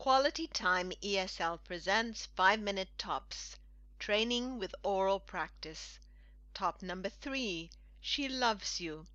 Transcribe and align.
Quality 0.00 0.46
Time 0.46 0.92
ESL 1.02 1.62
presents 1.62 2.24
5 2.34 2.60
Minute 2.60 2.88
Tops 2.96 3.56
Training 3.98 4.58
with 4.58 4.74
Oral 4.82 5.20
Practice. 5.20 5.98
Top 6.54 6.80
number 6.80 7.10
3 7.10 7.68
She 8.00 8.26
Loves 8.26 8.80
You. 8.80 9.06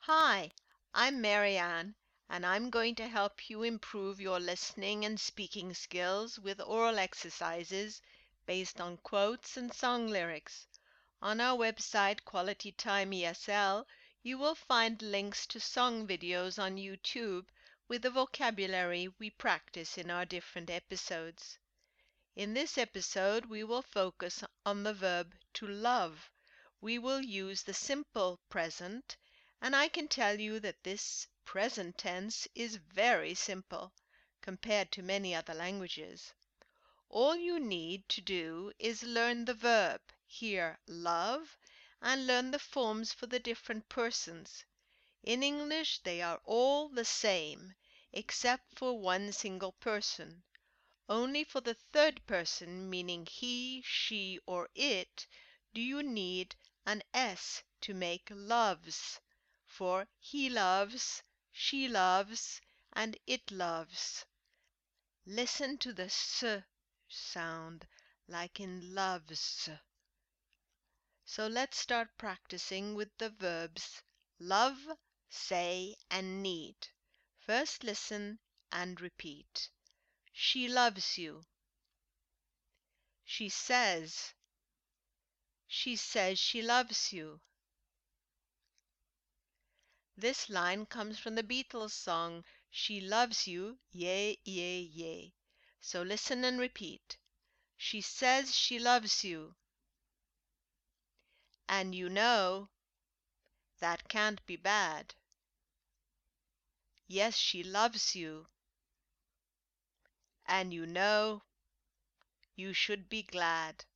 Hi, 0.00 0.52
I'm 0.92 1.22
Marianne, 1.22 1.94
and 2.28 2.44
I'm 2.44 2.68
going 2.68 2.96
to 2.96 3.08
help 3.08 3.48
you 3.48 3.62
improve 3.62 4.20
your 4.20 4.38
listening 4.38 5.06
and 5.06 5.18
speaking 5.18 5.72
skills 5.72 6.38
with 6.38 6.60
oral 6.60 6.98
exercises 6.98 8.02
based 8.44 8.82
on 8.82 8.98
quotes 8.98 9.56
and 9.56 9.72
song 9.72 10.08
lyrics. 10.08 10.66
On 11.22 11.40
our 11.40 11.56
website, 11.56 12.26
Quality 12.26 12.72
Time 12.72 13.12
ESL, 13.12 13.86
you 14.22 14.36
will 14.36 14.54
find 14.54 15.00
links 15.00 15.46
to 15.46 15.58
song 15.58 16.06
videos 16.06 16.62
on 16.62 16.76
YouTube 16.76 17.46
with 17.88 18.02
the 18.02 18.10
vocabulary 18.10 19.08
we 19.18 19.30
practice 19.30 19.96
in 19.96 20.10
our 20.10 20.26
different 20.26 20.68
episodes. 20.68 21.58
In 22.36 22.52
this 22.52 22.76
episode, 22.76 23.46
we 23.46 23.64
will 23.64 23.80
focus 23.80 24.44
on 24.66 24.82
the 24.82 24.92
verb 24.92 25.34
to 25.54 25.66
love. 25.66 26.30
We 26.82 26.98
will 26.98 27.22
use 27.22 27.62
the 27.62 27.72
simple 27.72 28.38
present, 28.50 29.16
and 29.62 29.74
I 29.74 29.88
can 29.88 30.06
tell 30.06 30.38
you 30.38 30.60
that 30.60 30.84
this 30.84 31.26
present 31.46 31.96
tense 31.96 32.46
is 32.54 32.76
very 32.76 33.34
simple 33.34 33.94
compared 34.42 34.92
to 34.92 35.02
many 35.02 35.34
other 35.34 35.54
languages. 35.54 36.34
All 37.08 37.34
you 37.34 37.58
need 37.58 38.06
to 38.10 38.20
do 38.20 38.70
is 38.78 39.02
learn 39.02 39.46
the 39.46 39.54
verb, 39.54 40.02
here 40.26 40.78
love, 40.86 41.56
and 42.02 42.26
learn 42.26 42.50
the 42.50 42.58
forms 42.58 43.14
for 43.14 43.26
the 43.26 43.40
different 43.40 43.88
persons. 43.88 44.66
In 45.24 45.42
English 45.42 46.00
they 46.04 46.22
are 46.22 46.40
all 46.44 46.88
the 46.88 47.04
same, 47.04 47.74
except 48.12 48.78
for 48.78 48.98
one 48.98 49.32
single 49.32 49.72
person. 49.72 50.42
Only 51.08 51.44
for 51.44 51.60
the 51.60 51.74
third 51.74 52.26
person, 52.26 52.88
meaning 52.90 53.26
he, 53.26 53.82
she, 53.82 54.40
or 54.46 54.70
it, 54.74 55.26
do 55.74 55.80
you 55.82 56.02
need 56.02 56.56
an 56.86 57.02
S 57.14 57.62
to 57.82 57.94
make 57.94 58.28
loves, 58.30 59.20
for 59.66 60.08
he 60.18 60.48
loves, 60.50 61.22
she 61.52 61.88
loves, 61.88 62.60
and 62.94 63.18
it 63.26 63.50
loves. 63.50 64.24
Listen 65.26 65.78
to 65.78 65.92
the 65.92 66.06
S 66.06 66.44
sound, 67.08 67.86
like 68.26 68.58
in 68.58 68.94
loves. 68.94 69.68
So 71.24 71.46
let's 71.46 71.78
start 71.78 72.18
practicing 72.18 72.96
with 72.96 73.16
the 73.18 73.30
verbs 73.30 74.02
love, 74.40 74.84
say, 75.28 75.94
and 76.10 76.42
need. 76.42 76.88
First 77.48 77.82
listen 77.82 78.40
and 78.72 79.00
repeat. 79.00 79.70
She 80.34 80.68
loves 80.68 81.16
you. 81.16 81.46
She 83.24 83.48
says. 83.48 84.34
She 85.66 85.96
says 85.96 86.38
she 86.38 86.60
loves 86.60 87.10
you. 87.10 87.40
This 90.14 90.50
line 90.50 90.84
comes 90.84 91.18
from 91.18 91.36
the 91.36 91.42
Beatles 91.42 91.92
song 91.92 92.44
She 92.68 93.00
Loves 93.00 93.46
You, 93.46 93.78
Yea, 93.92 94.38
Yea, 94.44 94.80
Yea. 94.80 95.34
So 95.80 96.02
listen 96.02 96.44
and 96.44 96.60
repeat. 96.60 97.16
She 97.78 98.02
says 98.02 98.54
she 98.54 98.78
loves 98.78 99.24
you. 99.24 99.56
And 101.66 101.94
you 101.94 102.10
know 102.10 102.68
that 103.78 104.06
can't 104.06 104.44
be 104.44 104.56
bad. 104.56 105.14
Yes, 107.10 107.36
she 107.36 107.62
loves 107.62 108.14
you. 108.14 108.48
And 110.46 110.74
you 110.74 110.84
know 110.84 111.42
you 112.54 112.74
should 112.74 113.08
be 113.08 113.22
glad. 113.22 113.86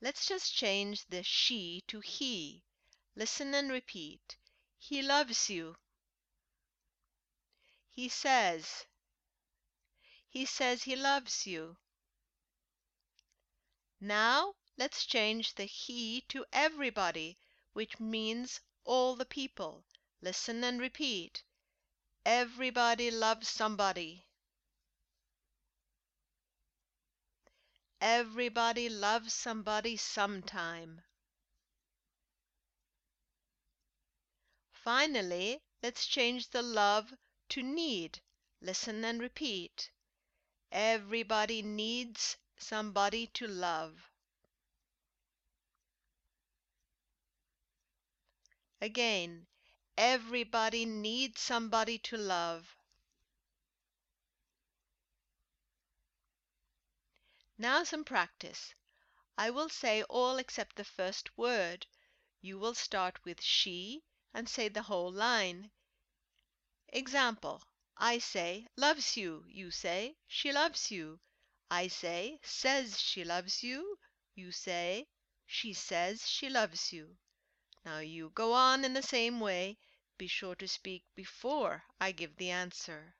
Let's 0.00 0.26
just 0.28 0.54
change 0.54 1.04
the 1.06 1.24
she 1.24 1.82
to 1.88 1.98
he. 1.98 2.62
Listen 3.16 3.54
and 3.54 3.72
repeat. 3.72 4.36
He 4.78 5.02
loves 5.02 5.50
you. 5.50 5.76
He 7.90 8.08
says. 8.08 8.86
He 10.28 10.44
says 10.46 10.84
he 10.84 10.94
loves 10.94 11.44
you. 11.44 11.76
Now 14.00 14.54
let's 14.76 15.06
change 15.06 15.54
the 15.56 15.64
he 15.64 16.20
to 16.28 16.46
everybody, 16.52 17.38
which 17.72 17.98
means 17.98 18.60
all 18.84 19.16
the 19.16 19.26
people. 19.26 19.86
Listen 20.24 20.64
and 20.64 20.80
repeat. 20.80 21.42
Everybody 22.24 23.10
loves 23.10 23.46
somebody. 23.46 24.24
Everybody 28.00 28.88
loves 28.88 29.34
somebody 29.34 29.98
sometime. 29.98 31.02
Finally, 34.72 35.60
let's 35.82 36.06
change 36.06 36.48
the 36.48 36.62
love 36.62 37.12
to 37.50 37.62
need. 37.62 38.18
Listen 38.62 39.04
and 39.04 39.20
repeat. 39.20 39.90
Everybody 40.72 41.60
needs 41.60 42.38
somebody 42.56 43.26
to 43.34 43.46
love. 43.46 44.10
Again, 48.80 49.46
everybody 49.96 50.84
needs 50.86 51.40
somebody 51.40 51.98
to 51.98 52.16
love. 52.16 52.76
Now 57.58 57.84
some 57.84 58.04
practice. 58.04 58.74
I 59.38 59.50
will 59.50 59.68
say 59.68 60.02
all 60.04 60.38
except 60.38 60.76
the 60.76 60.84
first 60.84 61.36
word. 61.36 61.86
You 62.40 62.58
will 62.58 62.74
start 62.74 63.24
with 63.24 63.42
she 63.42 64.04
and 64.32 64.48
say 64.48 64.68
the 64.68 64.82
whole 64.82 65.12
line. 65.12 65.70
Example 66.88 67.62
I 67.96 68.18
say 68.18 68.68
loves 68.76 69.16
you. 69.16 69.44
You 69.48 69.70
say 69.70 70.16
she 70.26 70.52
loves 70.52 70.90
you. 70.90 71.20
I 71.70 71.88
say 71.88 72.38
says 72.42 73.00
she 73.00 73.24
loves 73.24 73.62
you. 73.62 73.98
You 74.34 74.52
say 74.52 75.08
she 75.46 75.72
says 75.72 76.28
she 76.28 76.48
loves 76.48 76.92
you. 76.92 77.16
Now 77.84 77.98
you 77.98 78.30
go 78.30 78.54
on 78.54 78.84
in 78.84 78.94
the 78.94 79.02
same 79.02 79.40
way. 79.40 79.78
Be 80.16 80.26
sure 80.26 80.54
to 80.54 80.66
speak 80.66 81.04
before 81.14 81.84
I 82.00 82.12
give 82.12 82.36
the 82.36 82.50
answer. 82.50 83.16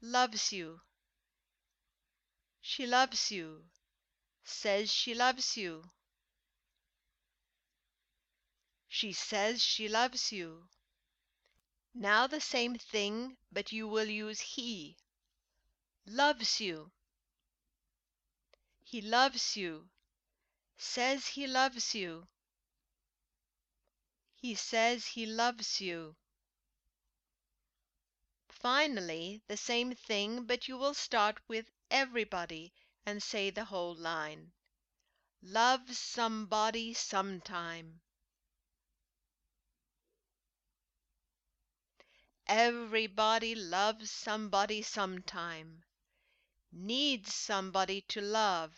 Loves 0.00 0.52
you. 0.52 0.82
She 2.60 2.86
loves 2.86 3.32
you. 3.32 3.64
Says 4.44 4.92
she 4.92 5.14
loves 5.14 5.56
you. 5.56 5.90
She 8.86 9.12
says 9.12 9.60
she 9.60 9.88
loves 9.88 10.30
you. 10.30 10.68
Now 11.94 12.28
the 12.28 12.40
same 12.40 12.76
thing, 12.76 13.38
but 13.50 13.72
you 13.72 13.88
will 13.88 14.08
use 14.08 14.40
he. 14.40 14.96
Loves 16.06 16.60
you. 16.60 16.92
He 18.84 19.00
loves 19.00 19.56
you. 19.56 19.88
Says 20.76 21.26
he 21.26 21.46
loves 21.48 21.94
you. 21.94 22.28
He 24.44 24.56
says 24.56 25.06
he 25.06 25.24
loves 25.24 25.80
you. 25.80 26.16
Finally, 28.50 29.40
the 29.48 29.56
same 29.56 29.94
thing, 29.94 30.44
but 30.44 30.68
you 30.68 30.76
will 30.76 30.92
start 30.92 31.38
with 31.48 31.70
everybody 31.90 32.74
and 33.06 33.22
say 33.22 33.48
the 33.48 33.64
whole 33.64 33.94
line. 33.94 34.52
Loves 35.40 35.98
somebody 35.98 36.92
sometime. 36.92 38.02
Everybody 42.46 43.54
loves 43.54 44.10
somebody 44.10 44.82
sometime. 44.82 45.84
Needs 46.70 47.34
somebody 47.34 48.02
to 48.08 48.20
love. 48.20 48.76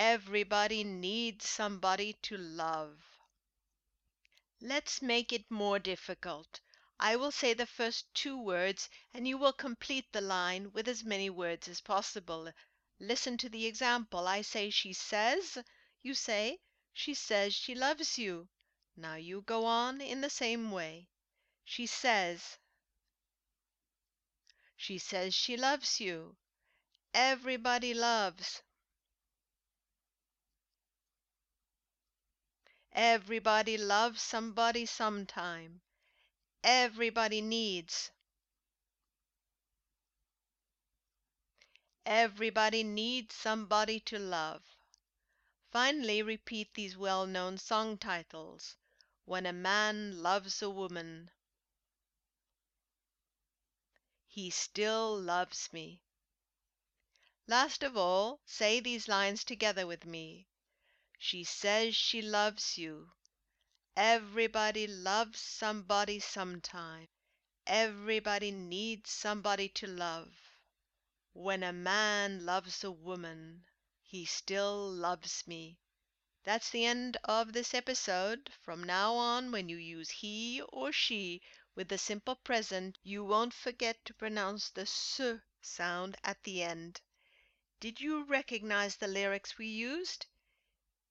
Everybody 0.00 0.84
needs 0.84 1.48
somebody 1.48 2.12
to 2.22 2.36
love. 2.36 3.02
Let's 4.60 5.02
make 5.02 5.32
it 5.32 5.50
more 5.50 5.80
difficult. 5.80 6.60
I 7.00 7.16
will 7.16 7.32
say 7.32 7.52
the 7.52 7.66
first 7.66 8.06
two 8.14 8.40
words 8.40 8.88
and 9.12 9.26
you 9.26 9.36
will 9.36 9.52
complete 9.52 10.12
the 10.12 10.20
line 10.20 10.72
with 10.72 10.86
as 10.86 11.02
many 11.02 11.30
words 11.30 11.66
as 11.66 11.80
possible. 11.80 12.52
Listen 13.00 13.36
to 13.38 13.48
the 13.48 13.66
example. 13.66 14.28
I 14.28 14.42
say 14.42 14.70
she 14.70 14.92
says, 14.92 15.58
you 16.00 16.14
say 16.14 16.60
she 16.92 17.12
says 17.14 17.52
she 17.52 17.74
loves 17.74 18.18
you. 18.18 18.48
Now 18.96 19.16
you 19.16 19.42
go 19.42 19.64
on 19.64 20.00
in 20.00 20.20
the 20.20 20.30
same 20.30 20.70
way. 20.70 21.08
She 21.64 21.86
says. 21.86 22.58
She 24.76 24.98
says 24.98 25.34
she 25.34 25.56
loves 25.56 25.98
you. 25.98 26.36
Everybody 27.12 27.94
loves. 27.94 28.62
Everybody 33.00 33.78
loves 33.78 34.20
somebody 34.20 34.84
sometime. 34.84 35.82
Everybody 36.64 37.40
needs. 37.40 38.10
Everybody 42.04 42.82
needs 42.82 43.36
somebody 43.36 44.00
to 44.00 44.18
love. 44.18 44.64
Finally, 45.70 46.22
repeat 46.22 46.74
these 46.74 46.96
well 46.96 47.24
known 47.24 47.56
song 47.56 47.98
titles 47.98 48.74
When 49.26 49.46
a 49.46 49.52
Man 49.52 50.20
Loves 50.20 50.60
a 50.60 50.68
Woman. 50.68 51.30
He 54.26 54.50
Still 54.50 55.16
Loves 55.16 55.72
Me. 55.72 56.02
Last 57.46 57.84
of 57.84 57.96
all, 57.96 58.40
say 58.44 58.80
these 58.80 59.06
lines 59.06 59.44
together 59.44 59.86
with 59.86 60.04
me. 60.04 60.48
She 61.18 61.44
says 61.44 61.96
she 61.96 62.22
loves 62.22 62.78
you. 62.78 63.12
Everybody 63.96 64.86
loves 64.86 65.40
somebody 65.40 66.20
sometime. 66.20 67.08
Everybody 67.66 68.50
needs 68.52 69.10
somebody 69.10 69.68
to 69.70 69.86
love. 69.86 70.32
When 71.32 71.62
a 71.62 71.72
man 71.72 72.44
loves 72.44 72.84
a 72.84 72.90
woman, 72.90 73.64
he 74.02 74.26
still 74.26 74.90
loves 74.90 75.46
me. 75.46 75.78
That's 76.44 76.70
the 76.70 76.84
end 76.86 77.16
of 77.24 77.52
this 77.52 77.74
episode. 77.74 78.50
From 78.62 78.84
now 78.84 79.14
on, 79.14 79.50
when 79.52 79.68
you 79.68 79.76
use 79.78 80.10
he 80.10 80.62
or 80.62 80.92
she 80.92 81.42
with 81.74 81.88
the 81.88 81.98
simple 81.98 82.36
present, 82.36 82.98
you 83.02 83.24
won't 83.24 83.54
forget 83.54 84.04
to 84.04 84.14
pronounce 84.14 84.70
the 84.70 84.82
s 84.82 85.20
sound 85.62 86.16
at 86.24 86.42
the 86.44 86.62
end. 86.62 87.00
Did 87.80 88.00
you 88.00 88.24
recognize 88.24 88.96
the 88.96 89.08
lyrics 89.08 89.58
we 89.58 89.66
used? 89.68 90.26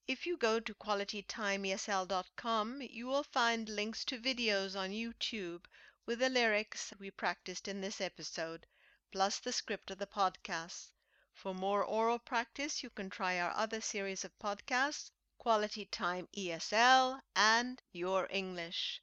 If 0.07 0.25
you 0.25 0.37
go 0.37 0.61
to 0.61 0.73
qualitytimeesl.com, 0.73 2.81
you 2.81 3.07
will 3.07 3.23
find 3.23 3.67
links 3.67 4.05
to 4.05 4.17
videos 4.17 4.73
on 4.73 4.91
YouTube 4.91 5.65
with 6.05 6.19
the 6.19 6.29
lyrics 6.29 6.93
we 6.97 7.11
practiced 7.11 7.67
in 7.67 7.81
this 7.81 7.99
episode, 7.99 8.65
plus 9.11 9.39
the 9.39 9.51
script 9.51 9.91
of 9.91 9.97
the 9.97 10.07
podcast. 10.07 10.93
For 11.33 11.53
more 11.53 11.83
oral 11.83 12.19
practice, 12.19 12.83
you 12.83 12.89
can 12.89 13.09
try 13.09 13.37
our 13.37 13.51
other 13.51 13.81
series 13.81 14.23
of 14.23 14.31
podcasts, 14.39 15.11
Quality 15.39 15.87
Time 15.87 16.29
ESL 16.37 17.19
and 17.35 17.81
Your 17.91 18.27
English. 18.29 19.01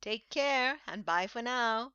Take 0.00 0.30
care 0.30 0.80
and 0.86 1.04
bye 1.04 1.26
for 1.26 1.42
now. 1.42 1.92